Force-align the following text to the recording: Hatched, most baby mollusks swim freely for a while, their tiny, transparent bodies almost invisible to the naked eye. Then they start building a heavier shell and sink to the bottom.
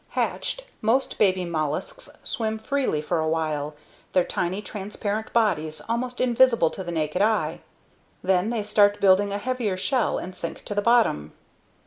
Hatched, 0.17 0.63
most 0.81 1.19
baby 1.19 1.45
mollusks 1.45 2.09
swim 2.23 2.57
freely 2.57 3.03
for 3.03 3.19
a 3.19 3.29
while, 3.29 3.75
their 4.13 4.23
tiny, 4.23 4.59
transparent 4.59 5.31
bodies 5.31 5.79
almost 5.87 6.19
invisible 6.19 6.71
to 6.71 6.83
the 6.83 6.91
naked 6.91 7.21
eye. 7.21 7.61
Then 8.23 8.49
they 8.49 8.63
start 8.63 8.99
building 8.99 9.31
a 9.31 9.37
heavier 9.37 9.77
shell 9.77 10.17
and 10.17 10.35
sink 10.35 10.65
to 10.65 10.73
the 10.73 10.81
bottom. 10.81 11.33